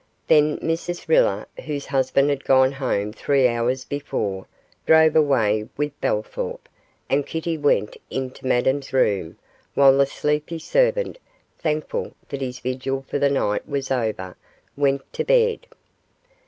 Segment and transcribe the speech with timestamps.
[0.25, 4.47] Then Mrs Riller, whose husband had gone home three hours before,
[4.87, 6.67] drove away with Bellthorp,
[7.07, 9.37] and Kitty went into Madame's room,
[9.75, 11.19] while the sleepy servant,
[11.59, 14.35] thankful that his vigil for the night was over,
[14.75, 15.67] went to bed.